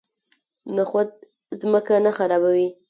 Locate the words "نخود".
0.75-1.09